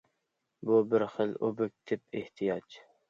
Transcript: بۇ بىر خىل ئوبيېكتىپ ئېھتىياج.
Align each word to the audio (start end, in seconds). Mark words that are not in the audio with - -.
بۇ 0.69 0.79
بىر 0.93 1.05
خىل 1.17 1.35
ئوبيېكتىپ 1.49 2.21
ئېھتىياج. 2.21 2.81